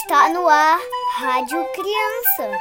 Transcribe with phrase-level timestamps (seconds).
[0.00, 0.78] Está no ar
[1.16, 2.60] Rádio Criança.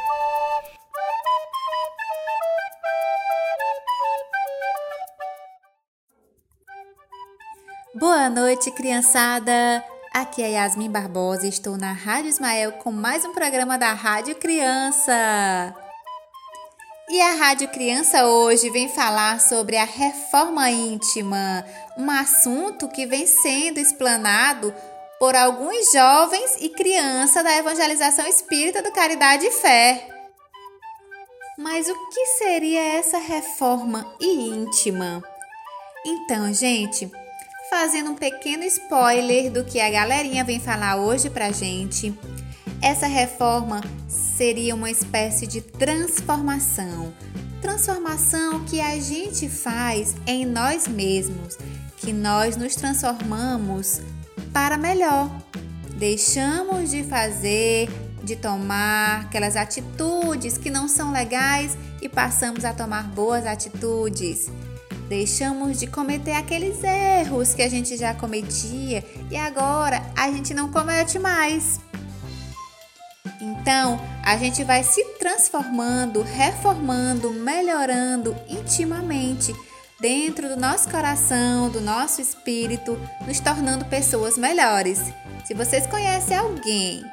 [7.93, 9.83] Boa noite, criançada!
[10.11, 14.33] Aqui é Yasmin Barbosa e estou na Rádio Ismael com mais um programa da Rádio
[14.33, 15.13] Criança.
[17.07, 21.63] E a Rádio Criança hoje vem falar sobre a reforma íntima,
[21.95, 24.73] um assunto que vem sendo explanado
[25.19, 30.07] por alguns jovens e crianças da evangelização espírita do Caridade e Fé.
[31.57, 35.23] Mas o que seria essa reforma íntima?
[36.05, 37.11] Então, gente,
[37.69, 42.13] fazendo um pequeno spoiler do que a galerinha vem falar hoje pra gente,
[42.79, 47.11] essa reforma seria uma espécie de transformação.
[47.59, 51.57] Transformação que a gente faz em nós mesmos,
[51.97, 53.99] que nós nos transformamos
[54.57, 55.29] para melhor.
[55.99, 57.87] Deixamos de fazer,
[58.23, 64.51] de tomar aquelas atitudes que não são legais e passamos a tomar boas atitudes.
[65.07, 70.71] Deixamos de cometer aqueles erros que a gente já cometia e agora a gente não
[70.71, 71.79] comete mais.
[73.39, 79.53] Então, a gente vai se transformando, reformando, melhorando intimamente
[79.99, 85.01] dentro do nosso coração, do nosso espírito, nos tornando pessoas melhores.
[85.45, 87.03] Se vocês conhecem alguém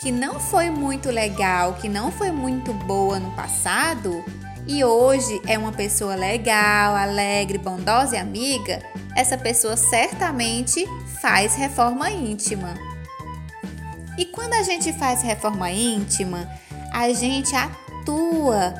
[0.00, 4.24] que não foi muito legal, que não foi muito boa no passado
[4.66, 8.82] e hoje é uma pessoa legal, alegre, bondosa e amiga,
[9.16, 10.86] essa pessoa certamente
[11.20, 12.74] faz reforma íntima.
[14.16, 16.48] E quando a gente faz reforma íntima,
[16.92, 18.74] a gente atua,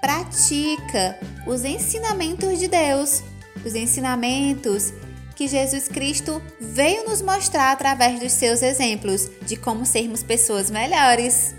[0.00, 3.22] pratica os ensinamentos de Deus,
[3.64, 4.92] os ensinamentos
[5.34, 11.54] que Jesus Cristo veio nos mostrar através dos seus exemplos de como sermos pessoas melhores.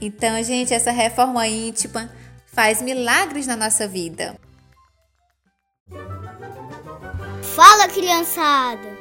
[0.00, 2.10] Então, gente, essa reforma íntima
[2.46, 4.36] faz milagres na nossa vida.
[7.54, 8.96] Fala, criançada!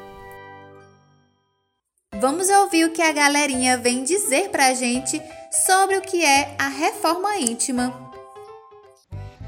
[2.20, 5.22] Vamos ouvir o que a galerinha vem dizer pra gente
[5.66, 8.05] sobre o que é a reforma íntima.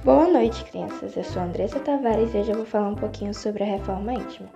[0.08, 1.18] Boa noite, crianças.
[1.18, 4.48] Eu sou Andressa Tavares e hoje eu vou falar um pouquinho sobre a reforma íntima.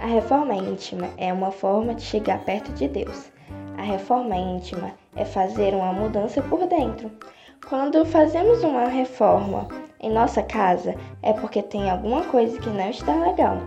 [0.00, 3.30] A reforma íntima é uma forma de chegar perto de Deus.
[3.78, 7.12] A reforma íntima é fazer uma mudança por dentro.
[7.68, 9.68] Quando fazemos uma reforma
[10.00, 13.58] em nossa casa, é porque tem alguma coisa que não está legal.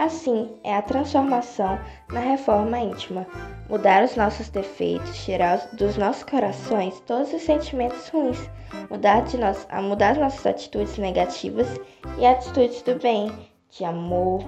[0.00, 1.78] Assim, é a transformação
[2.10, 3.26] na reforma íntima.
[3.68, 8.48] Mudar os nossos defeitos, tirar dos nossos corações todos os sentimentos ruins,
[8.88, 11.68] mudar, de nós, a mudar as nossas atitudes negativas
[12.16, 13.30] e atitudes do bem,
[13.68, 14.42] de amor,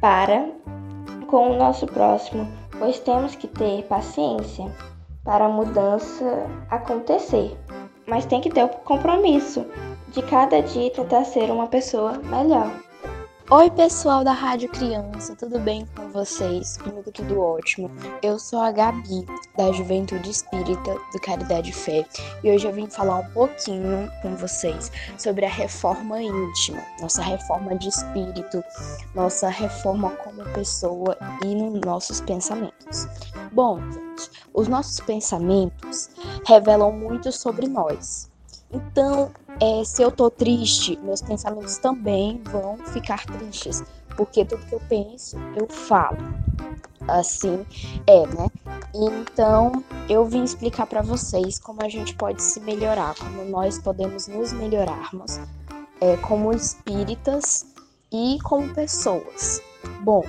[0.00, 0.50] para
[1.28, 4.66] com o nosso próximo, pois temos que ter paciência
[5.22, 7.56] para a mudança acontecer.
[8.08, 9.64] Mas tem que ter o compromisso
[10.08, 12.89] de cada dia tentar ser uma pessoa melhor.
[13.52, 16.76] Oi, pessoal da Rádio Criança, tudo bem com vocês?
[16.76, 17.90] Comigo tudo ótimo.
[18.22, 22.06] Eu sou a Gabi, da Juventude Espírita do Caridade e Fé,
[22.44, 27.74] e hoje eu vim falar um pouquinho com vocês sobre a reforma íntima, nossa reforma
[27.74, 28.62] de espírito,
[29.16, 33.08] nossa reforma como pessoa e nos nossos pensamentos.
[33.50, 33.80] Bom,
[34.54, 36.08] os nossos pensamentos
[36.46, 38.30] revelam muito sobre nós,
[38.72, 43.82] então, é, se eu tô triste, meus pensamentos também vão ficar tristes,
[44.16, 46.18] porque tudo que eu penso, eu falo.
[47.08, 47.66] Assim
[48.06, 48.50] é, né?
[48.94, 54.28] Então, eu vim explicar para vocês como a gente pode se melhorar, como nós podemos
[54.28, 55.40] nos melhorarmos
[56.00, 57.66] é, como espíritas
[58.12, 59.62] e como pessoas.
[60.02, 60.22] Bom,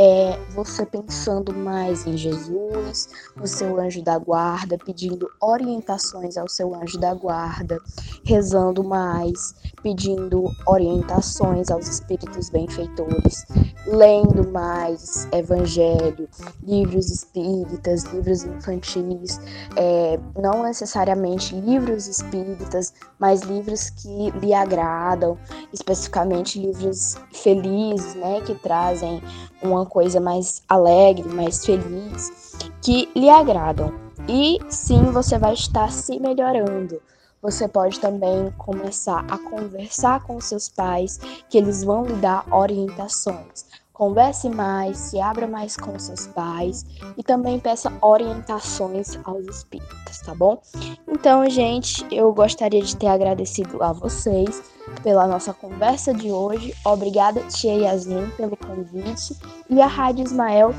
[0.00, 3.08] é você pensando mais em Jesus,
[3.40, 7.80] o seu anjo da guarda, pedindo orientações ao seu anjo da guarda,
[8.24, 13.44] rezando mais, pedindo orientações aos espíritos benfeitores,
[13.86, 16.28] lendo mais evangelho,
[16.62, 19.40] livros espíritas, livros infantis,
[19.76, 25.36] é, não necessariamente livros espíritas, mas livros que lhe agradam,
[25.72, 29.20] especificamente livros felizes, né, que trazem
[29.62, 33.92] uma coisa mais alegre, mais feliz, que lhe agradam.
[34.28, 37.00] E sim, você vai estar se melhorando.
[37.40, 41.18] Você pode também começar a conversar com seus pais,
[41.48, 43.67] que eles vão lhe dar orientações.
[43.98, 46.86] Converse mais, se abra mais com seus pais
[47.16, 50.62] e também peça orientações aos espíritas, tá bom?
[51.08, 54.62] Então, gente, eu gostaria de ter agradecido a vocês
[55.02, 56.72] pela nossa conversa de hoje.
[56.84, 59.36] Obrigada, tia Yasmin, pelo convite.
[59.68, 60.72] E a Rádio Ismael,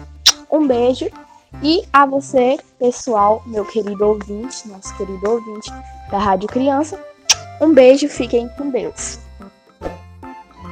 [0.49, 1.09] um beijo
[1.61, 5.69] E a você, pessoal, meu querido ouvinte, nosso querido ouvinte
[6.09, 6.97] da Rádio Criança,
[7.59, 9.19] um beijo, fiquem com Deus.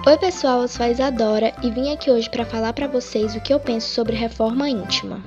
[0.08, 3.42] Oi, pessoal, eu sou a Isadora e vim aqui hoje para falar para vocês o
[3.42, 5.22] que eu penso sobre reforma íntima.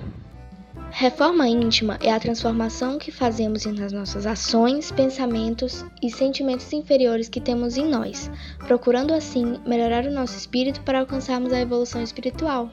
[0.90, 7.42] Reforma íntima é a transformação que fazemos nas nossas ações, pensamentos e sentimentos inferiores que
[7.42, 8.30] temos em nós,
[8.66, 12.70] procurando assim melhorar o nosso espírito para alcançarmos a evolução espiritual.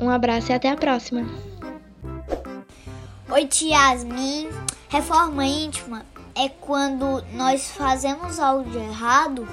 [0.00, 1.26] Um abraço e até a próxima!
[3.28, 4.50] Oi, tia Yasmin.
[4.88, 6.06] Reforma íntima
[6.36, 9.48] é quando nós fazemos algo de errado,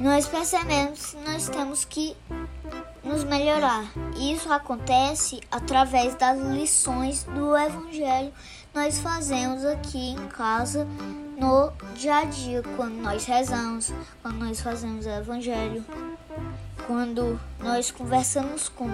[0.00, 2.16] nós percebemos que nós temos que
[3.02, 3.84] nos melhorar.
[4.16, 8.32] Isso acontece através das lições do Evangelho
[8.76, 10.86] nós fazemos aqui em casa
[11.38, 13.90] no dia a dia, quando nós rezamos,
[14.20, 15.82] quando nós fazemos o Evangelho,
[16.86, 18.86] quando nós conversamos com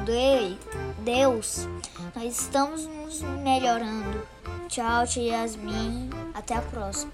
[1.05, 1.69] Deus,
[2.15, 4.25] nós estamos nos melhorando.
[4.69, 6.11] Tchau, tia Yasmin.
[6.33, 7.11] Até a próxima.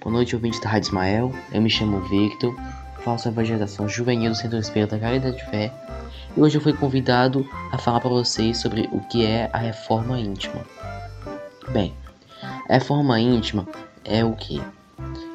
[0.00, 1.32] Boa noite, ouvinte da Rádio Ismael.
[1.52, 2.54] Eu me chamo Victor,
[3.04, 5.72] faço a evangelização juvenil do Centro Espírita Caridade de Fé
[6.36, 10.18] e hoje eu fui convidado a falar para vocês sobre o que é a reforma
[10.18, 10.64] íntima.
[11.70, 11.94] Bem,
[12.68, 13.66] a reforma íntima
[14.04, 14.62] é o que?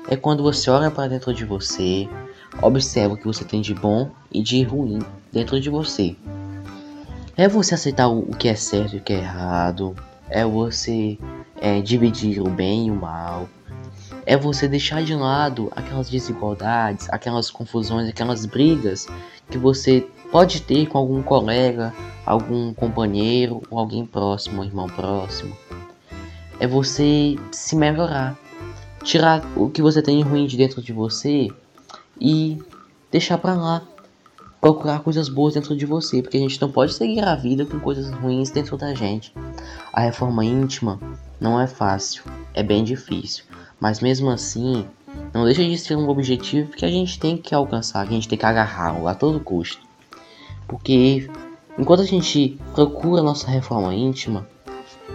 [0.07, 2.07] É quando você olha para dentro de você,
[2.61, 4.99] observa o que você tem de bom e de ruim
[5.31, 6.15] dentro de você
[7.37, 9.95] é você aceitar o, que é certo e o que é errado.
[10.29, 11.17] É você
[11.59, 13.49] é, dividir o bem e o mal.
[14.31, 19.05] É você deixar de lado aquelas desigualdades, aquelas confusões, aquelas brigas
[19.49, 21.93] que você pode ter com algum colega,
[22.25, 25.53] algum companheiro ou alguém próximo, irmão próximo.
[26.61, 28.39] É você se melhorar,
[29.03, 31.49] tirar o que você tem ruim de dentro de você
[32.17, 32.57] e
[33.11, 33.81] deixar para lá
[34.61, 37.81] procurar coisas boas dentro de você, porque a gente não pode seguir a vida com
[37.81, 39.33] coisas ruins dentro da gente.
[39.91, 41.01] A reforma íntima
[41.37, 42.23] não é fácil,
[42.53, 43.43] é bem difícil,
[43.81, 44.85] mas mesmo assim,
[45.33, 48.29] não deixa de ser um objetivo que a gente tem que alcançar, que a gente
[48.29, 49.81] tem que agarrar a todo custo.
[50.67, 51.29] Porque
[51.77, 54.47] enquanto a gente procura nossa reforma íntima,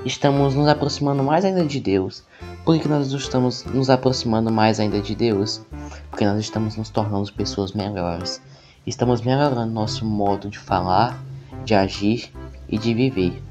[0.05, 2.23] estamos nos aproximando mais ainda de Deus.
[2.65, 5.63] Por que nós estamos nos aproximando mais ainda de Deus?
[6.11, 8.43] Porque nós estamos nos tornando pessoas melhores
[8.87, 11.21] estamos melhorando nosso modo de falar,
[11.65, 12.31] de agir
[12.69, 13.43] e de viver.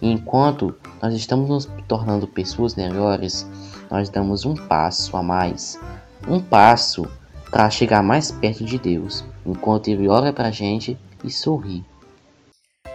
[0.00, 3.46] E enquanto nós estamos nos tornando pessoas melhores,
[3.90, 5.78] nós damos um passo a mais,
[6.26, 7.10] um passo
[7.50, 11.84] para chegar mais perto de Deus, enquanto Ele olha para a gente e sorri.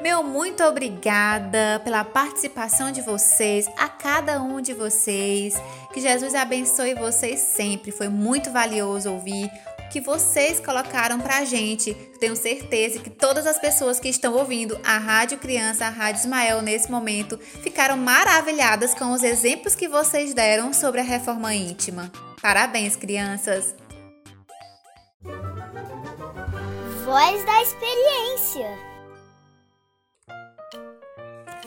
[0.02, 5.56] Meu muito obrigada pela participação de vocês, a cada um de vocês.
[5.94, 7.92] Que Jesus abençoe vocês sempre.
[7.92, 9.50] Foi muito valioso ouvir
[9.94, 11.94] que vocês colocaram pra gente.
[12.20, 16.64] Tenho certeza que todas as pessoas que estão ouvindo a Rádio Criança, a Rádio Ismael
[16.64, 22.12] nesse momento, ficaram maravilhadas com os exemplos que vocês deram sobre a reforma íntima.
[22.42, 23.76] Parabéns, crianças!
[27.06, 28.68] Voz da experiência.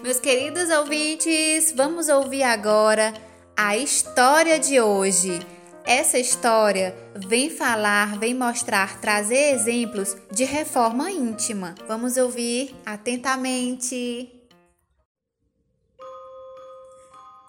[0.03, 3.15] Meus queridos ouvintes, vamos ouvir agora
[3.57, 5.39] a história de hoje.
[5.87, 11.77] Essa história vem falar, vem mostrar, trazer exemplos de reforma íntima.
[11.87, 14.29] Vamos ouvir atentamente.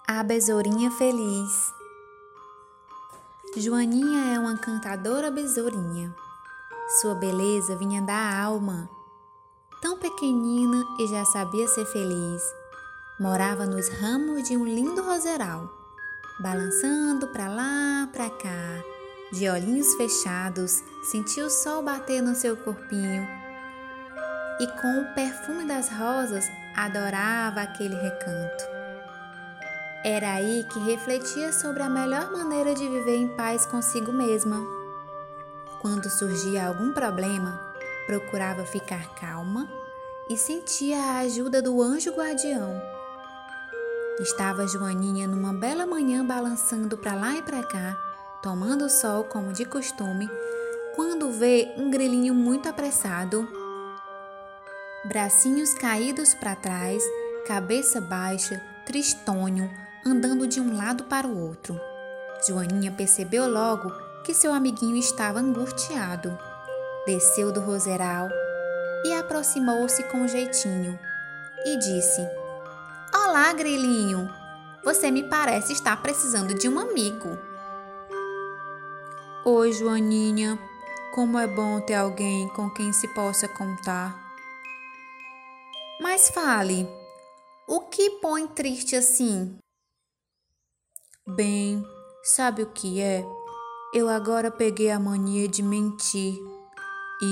[0.06, 1.50] A Besourinha Feliz
[3.56, 6.14] Joaninha é uma cantadora besourinha.
[7.00, 8.88] Sua beleza vinha da alma.
[9.82, 12.42] Tão pequenina e já sabia ser feliz.
[13.18, 15.77] Morava nos ramos de um lindo roseral
[16.38, 18.82] balançando para lá, para cá.
[19.32, 23.28] De olhinhos fechados, sentia o sol bater no seu corpinho
[24.60, 28.64] e com o perfume das rosas adorava aquele recanto.
[30.04, 34.60] Era aí que refletia sobre a melhor maneira de viver em paz consigo mesma.
[35.80, 37.60] Quando surgia algum problema,
[38.06, 39.68] procurava ficar calma
[40.28, 42.97] e sentia a ajuda do anjo guardião
[44.20, 47.96] Estava Joaninha numa bela manhã balançando para lá e para cá,
[48.42, 50.28] tomando sol como de costume,
[50.96, 53.46] quando vê um grilinho muito apressado,
[55.04, 57.00] bracinhos caídos para trás,
[57.46, 59.70] cabeça baixa, tristonho,
[60.04, 61.80] andando de um lado para o outro.
[62.44, 63.92] Joaninha percebeu logo
[64.24, 66.36] que seu amiguinho estava angustiado.
[67.06, 68.28] Desceu do roseral
[69.04, 70.98] e aproximou-se com jeitinho
[71.64, 72.47] e disse:
[73.14, 74.28] Olá, grilinho!
[74.84, 77.38] Você me parece estar precisando de um amigo.
[79.46, 80.58] Oi, Joaninha.
[81.14, 84.14] Como é bom ter alguém com quem se possa contar.
[86.00, 86.86] Mas fale,
[87.66, 89.56] o que põe triste assim?
[91.26, 91.82] Bem,
[92.22, 93.24] sabe o que é?
[93.94, 96.38] Eu agora peguei a mania de mentir.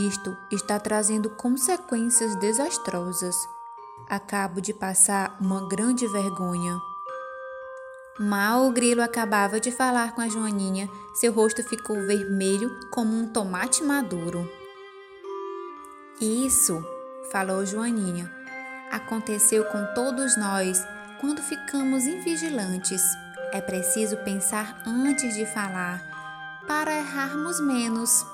[0.08, 3.36] Isto está trazendo consequências desastrosas.
[4.08, 6.80] Acabo de passar uma grande vergonha.
[8.18, 13.28] Mal o grilo acabava de falar com a Joaninha, seu rosto ficou vermelho como um
[13.28, 14.50] tomate maduro.
[16.20, 16.82] Isso,
[17.30, 18.32] falou Joaninha,
[18.90, 20.82] aconteceu com todos nós
[21.20, 23.02] quando ficamos invigilantes.
[23.52, 26.02] É preciso pensar antes de falar,
[26.66, 28.24] para errarmos menos.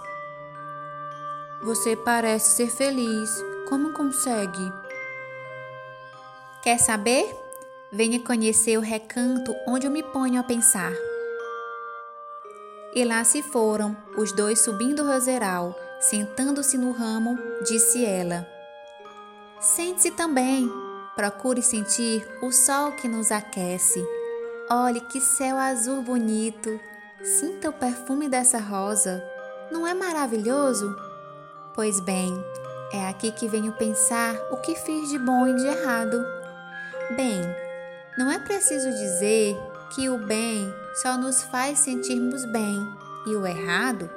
[1.63, 3.31] Você parece ser feliz.
[3.69, 4.73] Como consegue?
[6.63, 7.37] Quer saber?
[7.91, 10.93] Venha conhecer o recanto onde eu me ponho a pensar.
[12.95, 18.47] E lá se foram, os dois subindo o roseral, sentando-se no ramo, disse ela.
[19.59, 20.71] Sente-se também,
[21.17, 24.01] procure sentir o sol que nos aquece.
[24.71, 26.79] Olhe que céu azul bonito,
[27.25, 29.21] sinta o perfume dessa rosa.
[29.73, 30.95] Não é maravilhoso?
[31.75, 32.33] Pois bem,
[32.93, 36.42] é aqui que venho pensar o que fiz de bom e de errado.
[37.17, 37.43] Bem,
[38.17, 39.55] não é preciso dizer
[39.95, 42.79] que o bem só nos faz sentirmos bem
[43.27, 44.09] e o errado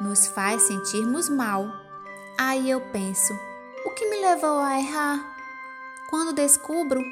[0.00, 1.66] nos faz sentirmos mal.
[2.38, 3.32] Aí eu penso:
[3.84, 5.36] o que me levou a errar?
[6.10, 7.02] Quando descubro,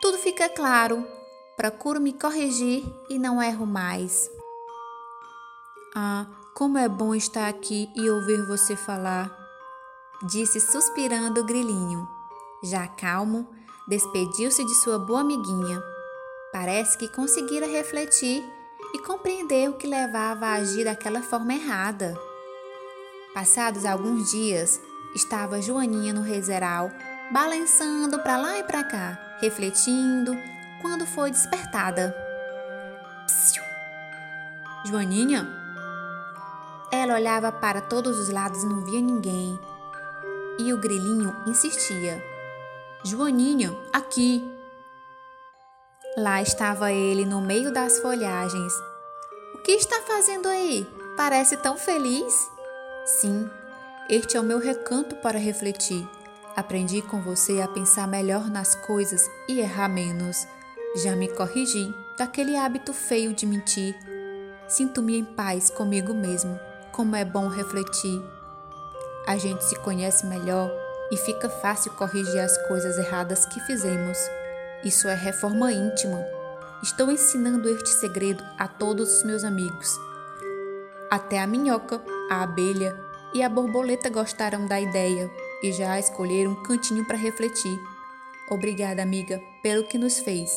[0.00, 1.04] tudo fica claro.
[1.56, 4.30] Procuro me corrigir e não erro mais.
[5.94, 9.28] Ah, como é bom estar aqui e ouvir você falar,
[10.22, 12.08] disse suspirando o grilinho.
[12.62, 13.48] Já calmo,
[13.90, 15.82] despediu-se de sua boa amiguinha.
[16.52, 18.40] Parece que conseguira refletir
[18.94, 22.16] e compreender o que levava a agir daquela forma errada.
[23.34, 24.80] Passados alguns dias,
[25.12, 26.92] estava Joaninha no rezeral,
[27.32, 30.36] balançando para lá e para cá, refletindo,
[30.80, 32.14] quando foi despertada.
[33.26, 33.62] Psiu.
[34.86, 35.48] Joaninha?
[36.92, 39.58] Ela olhava para todos os lados e não via ninguém.
[40.60, 42.29] E o grilinho insistia.
[43.02, 44.46] Joaninha, aqui!
[46.18, 48.74] Lá estava ele no meio das folhagens.
[49.54, 50.86] O que está fazendo aí?
[51.16, 52.34] Parece tão feliz.
[53.06, 53.48] Sim,
[54.10, 56.06] este é o meu recanto para refletir.
[56.54, 60.46] Aprendi com você a pensar melhor nas coisas e errar menos.
[60.96, 63.96] Já me corrigi daquele hábito feio de mentir.
[64.68, 66.60] Sinto-me em paz comigo mesmo.
[66.92, 68.22] Como é bom refletir.
[69.26, 70.70] A gente se conhece melhor
[71.10, 74.18] e fica fácil corrigir as coisas erradas que fizemos.
[74.84, 76.24] Isso é reforma íntima.
[76.82, 79.98] Estou ensinando este segredo a todos os meus amigos.
[81.10, 82.00] Até a minhoca,
[82.30, 82.96] a abelha
[83.34, 85.30] e a borboleta gostaram da ideia
[85.62, 87.78] e já escolheram um cantinho para refletir.
[88.48, 90.50] Obrigada, amiga, pelo que nos fez.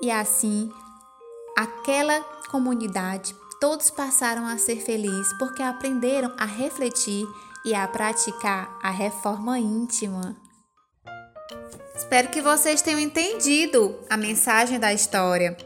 [0.00, 0.70] E assim,
[1.56, 7.26] aquela comunidade, todos passaram a ser felizes porque aprenderam a refletir
[7.66, 10.36] e a praticar a reforma íntima.
[11.96, 15.56] Espero que vocês tenham entendido a mensagem da história.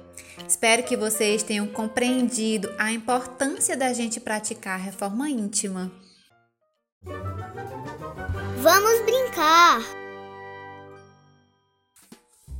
[0.48, 5.92] Espero que vocês tenham compreendido a importância da gente praticar a reforma íntima.
[8.62, 9.80] Vamos brincar!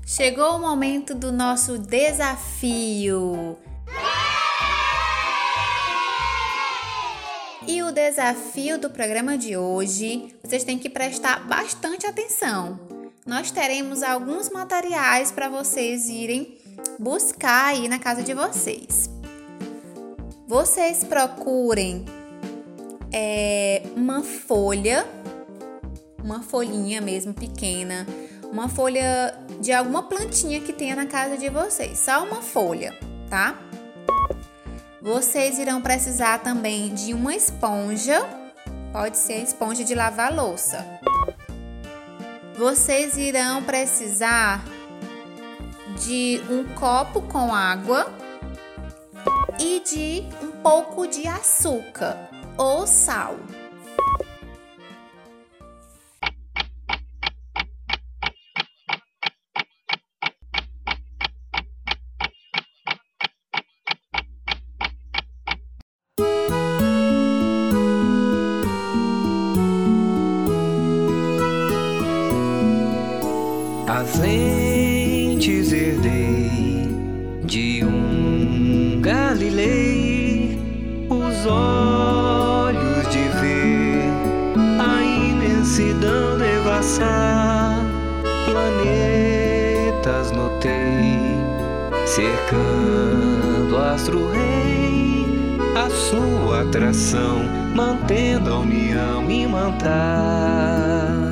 [0.05, 3.57] Chegou o momento do nosso desafio.
[7.67, 12.81] E o desafio do programa de hoje, vocês têm que prestar bastante atenção.
[13.27, 16.57] Nós teremos alguns materiais para vocês irem
[16.99, 19.11] buscar aí na casa de vocês.
[20.49, 22.07] Vocês procurem
[23.13, 25.07] é, uma folha,
[26.25, 28.07] uma folhinha mesmo pequena,
[28.51, 32.99] uma folha de alguma plantinha que tenha na casa de vocês, só uma folha,
[33.29, 33.70] tá?
[35.03, 38.21] Vocês irão precisar também de uma esponja,
[38.93, 40.87] pode ser esponja de lavar louça.
[42.55, 44.63] Vocês irão precisar
[45.99, 48.13] de um copo com água
[49.59, 52.19] e de um pouco de açúcar
[52.59, 53.37] ou sal.
[74.13, 76.89] Ascentes herdei
[77.45, 80.59] de um Galilei
[81.09, 84.11] os olhos de ver
[84.81, 87.85] a imensidão devastada passar,
[88.47, 91.19] planetas notei,
[92.07, 95.27] cercando astro-rei,
[95.77, 97.41] a sua atração,
[97.75, 101.30] mantendo a união imantar.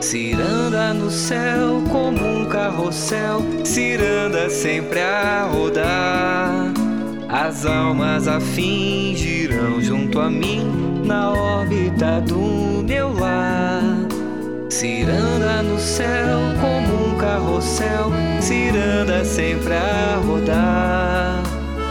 [0.00, 6.72] Ciranda no céu como um carrossel, ciranda sempre a rodar.
[7.28, 13.82] As almas afins giram junto a mim na órbita do meu lar.
[14.70, 21.42] Ciranda no céu como um carrossel, ciranda sempre a rodar.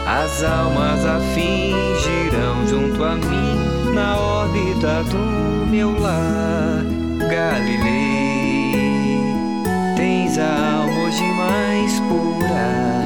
[0.04, 6.99] As almas afins giram junto a mim na órbita do meu lar.
[7.30, 9.22] Galilei,
[9.96, 13.04] tens a alma hoje mais pura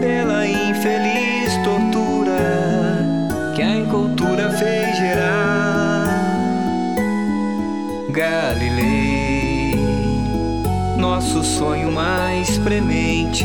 [0.00, 3.04] pela infeliz tortura
[3.54, 6.06] que a incultura fez gerar.
[8.08, 9.76] Galilei,
[10.96, 13.44] nosso sonho mais premente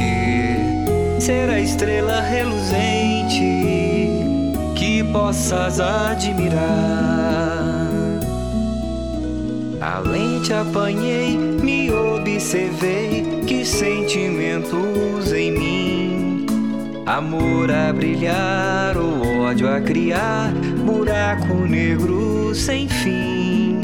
[1.20, 3.44] ser a estrela reluzente
[4.78, 7.25] que possas admirar.
[10.46, 16.46] Lente apanhei, me observei, que sentimentos em mim.
[17.04, 20.54] Amor a brilhar, o ódio a criar,
[20.86, 23.82] buraco negro sem fim.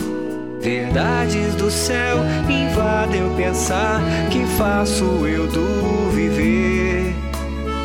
[0.62, 4.00] Verdades do céu invadem o pensar,
[4.30, 7.16] que faço eu do viver?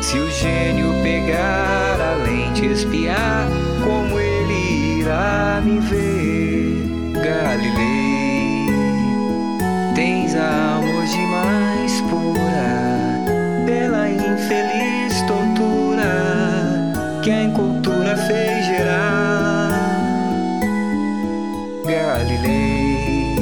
[0.03, 3.47] Se o gênio pegar a lente espiar,
[3.83, 6.27] como ele irá me ver?
[7.23, 7.86] Galilei, tens
[10.39, 13.25] hoje mais pura
[13.65, 16.91] pela infeliz tortura
[17.23, 19.69] que a incultura fez gerar.
[21.85, 23.35] Galilei,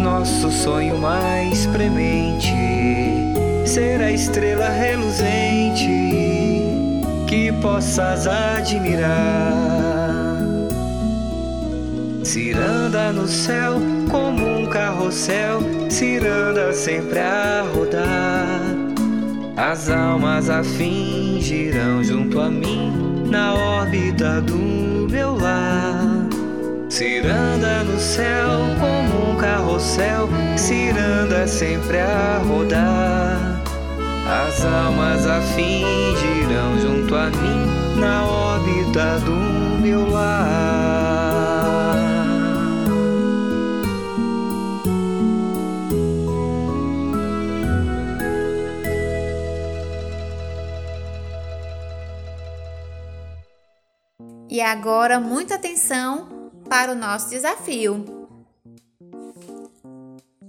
[0.00, 2.54] nosso sonho mais premente
[3.66, 5.90] ser a estrela reluzente
[7.26, 9.16] que possas admirar.
[12.22, 13.80] Ciranda no céu
[14.16, 18.74] como um carrossel, ciranda sempre a rodar.
[19.56, 24.56] As almas afins giram junto a mim na órbita do
[25.10, 26.26] meu lar.
[26.88, 28.48] Ciranda no céu
[28.80, 33.60] como um carrossel, ciranda sempre a rodar.
[34.26, 41.35] As almas afins giram junto a mim na órbita do meu lar.
[54.56, 58.26] E agora, muita atenção para o nosso desafio.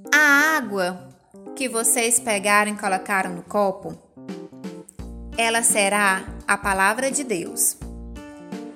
[0.09, 1.09] A água
[1.57, 3.97] que vocês pegaram e colocaram no copo,
[5.37, 7.75] ela será a palavra de Deus.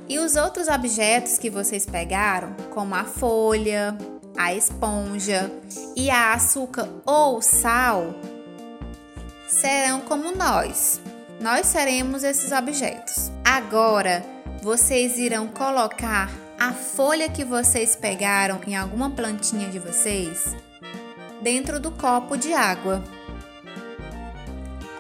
[0.10, 3.98] E os outros objetos que vocês pegaram, como a folha,
[4.38, 5.50] a esponja
[5.96, 8.14] e a açúcar ou sal,
[9.48, 11.00] serão como nós.
[11.40, 13.32] Nós seremos esses objetos.
[13.46, 20.56] Agora, vocês irão colocar a folha que vocês pegaram em alguma plantinha de vocês
[21.42, 23.04] dentro do copo de água.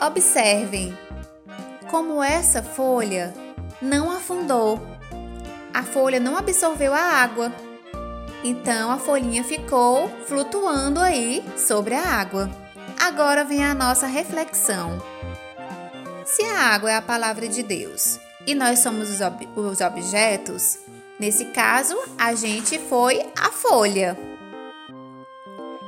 [0.03, 0.97] Observem
[1.91, 3.31] como essa folha
[3.79, 4.81] não afundou.
[5.71, 7.53] A folha não absorveu a água.
[8.43, 12.49] Então a folhinha ficou flutuando aí sobre a água.
[12.99, 14.99] Agora vem a nossa reflexão.
[16.25, 20.79] Se a água é a palavra de Deus e nós somos os, ob os objetos,
[21.19, 24.17] nesse caso, a gente foi a folha.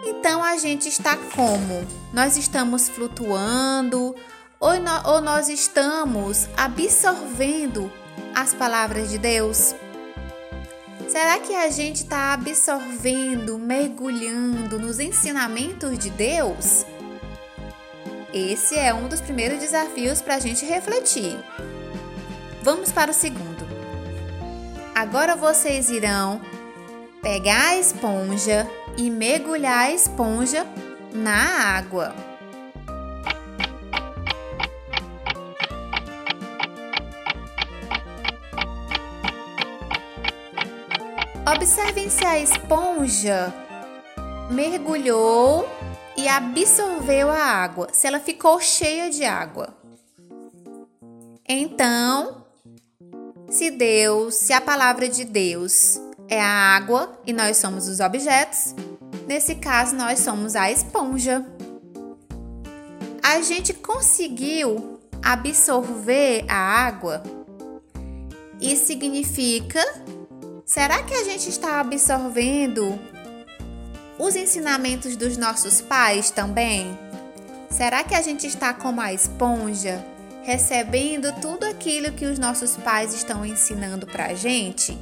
[0.05, 1.87] Então a gente está como?
[2.11, 4.15] Nós estamos flutuando
[4.59, 7.91] ou, no, ou nós estamos absorvendo
[8.35, 9.75] as palavras de Deus?
[11.07, 16.85] Será que a gente está absorvendo, mergulhando nos ensinamentos de Deus?
[18.33, 21.37] Esse é um dos primeiros desafios para a gente refletir.
[22.63, 23.67] Vamos para o segundo.
[24.95, 26.39] Agora vocês irão
[27.21, 30.65] pegar a esponja e mergulhar a esponja
[31.13, 32.15] na água.
[41.53, 43.53] Observem se a esponja
[44.49, 45.67] mergulhou
[46.15, 49.75] e absorveu a água, se ela ficou cheia de água.
[51.45, 52.42] Então,
[53.53, 58.73] se Deus, se a palavra de Deus é a água e nós somos os objetos.
[59.27, 61.45] Nesse caso, nós somos a esponja.
[63.21, 67.21] A gente conseguiu absorver a água?
[68.59, 69.81] Isso significa
[70.65, 72.99] será que a gente está absorvendo
[74.17, 76.97] os ensinamentos dos nossos pais também?
[77.69, 80.03] Será que a gente está como a esponja,
[80.43, 84.97] recebendo tudo aquilo que os nossos pais estão ensinando para a gente?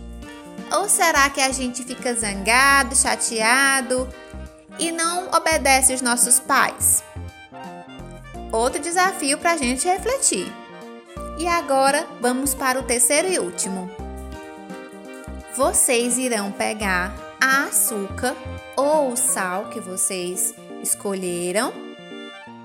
[0.72, 4.08] Ou será que a gente fica zangado, chateado
[4.80, 7.04] e não obedece os nossos pais?
[8.52, 10.52] Outro desafio para a gente refletir.
[11.38, 13.90] E agora vamos para o terceiro e último.
[15.56, 18.36] Vocês irão pegar a açúcar
[18.78, 21.74] ou o sal que vocês escolheram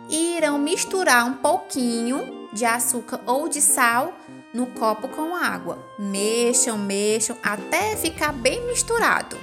[0.08, 4.14] e irão misturar um pouquinho de açúcar ou de sal
[4.52, 5.78] no copo com água.
[5.98, 9.36] Mexam, mexam até ficar bem misturado.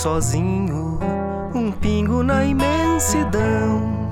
[0.00, 0.98] Sozinho,
[1.54, 4.10] um pingo na imensidão.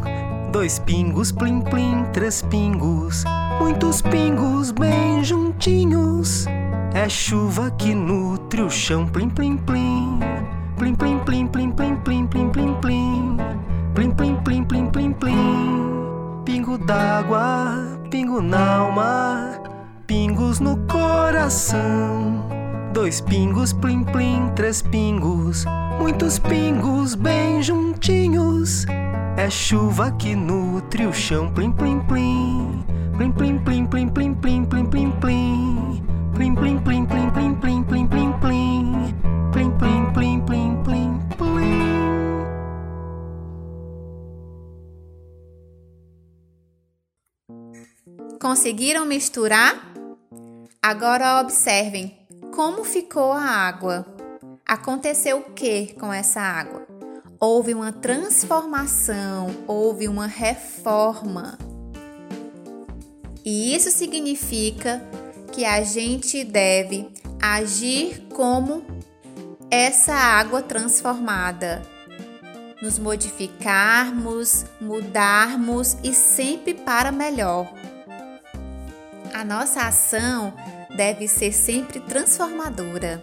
[0.53, 3.25] Dois pingos, plim plim, três pingos,
[3.59, 6.45] muitos pingos bem juntinhos.
[6.93, 10.21] É chuva que nutre o chão, plim plim plim.
[10.77, 13.37] Plim plim plim plim plim plim plim plim plim.
[13.95, 16.43] Plim plim plim plim plim plim.
[16.45, 19.59] Pingo d'água, pingo na alma,
[20.07, 22.58] pingos no coração.
[22.99, 25.65] Dois pingos, plim plim, três pingos,
[26.01, 28.87] muitos pingos bem juntinhos.
[29.37, 32.85] É chuva que nutre o chão, plim plim plim.
[33.17, 36.03] Plim plim plim plim plim plim plim plim plim.
[36.35, 39.15] Plim plim plim plim plim plim plim plim plim.
[39.53, 41.99] Plim plim plim plim plim plim.
[48.41, 49.77] Conseguiram misturar?
[50.83, 52.18] Agora observem
[52.59, 54.05] como ficou a água.
[54.67, 56.89] Aconteceu o que com essa água?
[57.39, 61.57] Houve uma transformação, houve uma reforma.
[63.45, 65.01] E isso significa
[65.53, 67.09] que a gente deve
[67.41, 68.85] agir como
[69.71, 71.81] essa água transformada.
[72.83, 77.73] Nos modificarmos, mudarmos e sempre para melhor.
[79.33, 80.53] A nossa ação
[80.99, 83.23] deve ser sempre transformadora.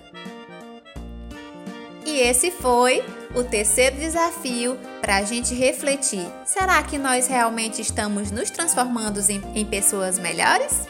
[2.06, 3.04] E esse foi
[3.36, 9.42] o terceiro desafio para a gente refletir: será que nós realmente estamos nos transformando em,
[9.54, 10.84] em, pessoas melhores?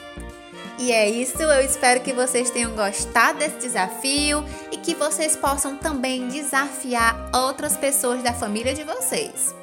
[0.77, 5.77] E é isso, eu espero que vocês tenham gostado desse desafio e que vocês possam
[5.77, 9.55] também desafiar outras pessoas da família de vocês.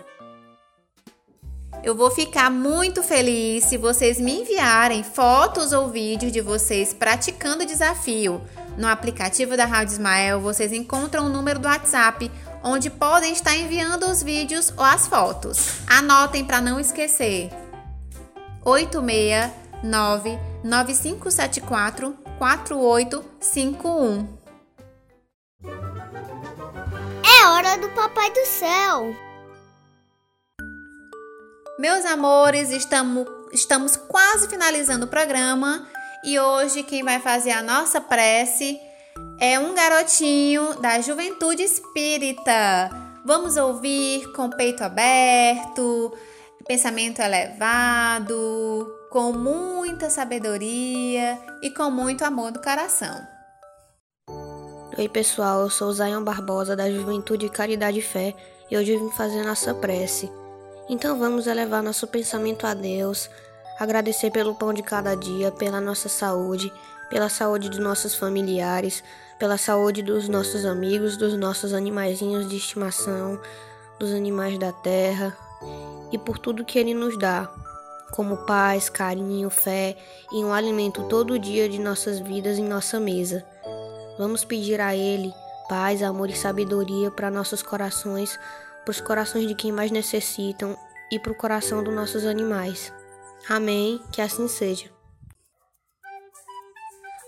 [1.82, 7.64] Eu vou ficar muito feliz se vocês me enviarem fotos ou vídeos de vocês praticando
[7.64, 8.40] o desafio.
[8.78, 12.30] No aplicativo da Rádio Ismael, vocês encontram o número do WhatsApp
[12.62, 15.80] onde podem estar enviando os vídeos ou as fotos.
[15.88, 17.50] Anotem para não esquecer.
[18.64, 24.28] 869 9574 4851.
[27.24, 29.31] É hora do Papai do Céu!
[31.78, 35.88] Meus amores, estamos, estamos quase finalizando o programa
[36.22, 38.78] e hoje quem vai fazer a nossa prece
[39.40, 42.90] é um garotinho da juventude espírita.
[43.24, 46.12] Vamos ouvir com peito aberto,
[46.66, 53.26] pensamento elevado, com muita sabedoria e com muito amor do coração.
[54.98, 58.34] Oi, pessoal, eu sou Zion Barbosa da Juventude Caridade e Fé
[58.70, 60.41] e hoje vim fazer nossa prece.
[60.88, 63.30] Então vamos elevar nosso pensamento a Deus,
[63.78, 66.72] agradecer pelo pão de cada dia, pela nossa saúde,
[67.08, 69.02] pela saúde dos nossos familiares,
[69.38, 73.40] pela saúde dos nossos amigos, dos nossos animaizinhos de estimação,
[73.98, 75.36] dos animais da terra
[76.10, 77.50] e por tudo que Ele nos dá,
[78.12, 79.96] como paz, carinho, fé
[80.32, 83.44] e um alimento todo dia de nossas vidas em nossa mesa.
[84.18, 85.32] Vamos pedir a Ele
[85.68, 88.38] paz, amor e sabedoria para nossos corações
[88.84, 90.76] para os corações de quem mais necessitam
[91.10, 92.92] e para o coração dos nossos animais.
[93.48, 94.90] Amém, que assim seja.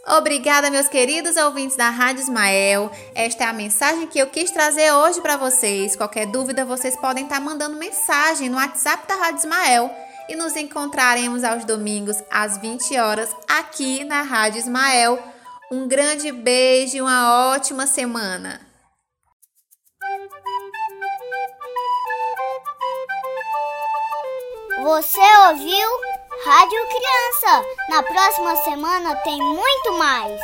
[0.07, 2.91] Obrigada, meus queridos ouvintes da Rádio Ismael.
[3.15, 5.97] Esta é a mensagem que eu quis trazer hoje para vocês.
[5.97, 9.91] Qualquer dúvida, vocês podem estar mandando mensagem no WhatsApp da Rádio Ismael.
[10.27, 15.23] e nos encontraremos aos domingos às 20 horas aqui na Rádio Ismael.
[15.71, 18.74] Um grande beijo e uma ótima semana.
[24.85, 25.19] Você
[25.49, 25.89] ouviu
[26.45, 27.65] Rádio Criança?
[27.89, 30.39] Na próxima semana tem muito mais.